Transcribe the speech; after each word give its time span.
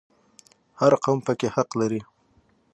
هر 0.79 0.93
قوم 1.03 1.19
پکې 1.27 1.47
حق 1.55 1.69
لري 1.79 2.01